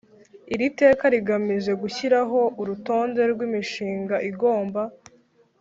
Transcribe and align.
Iri 0.53 0.67
teka 0.79 1.03
rigamije 1.13 1.71
gushyiraho 1.81 2.39
urutonde 2.61 3.21
rw 3.31 3.39
imishinga 3.47 4.15
igomba 4.29 4.81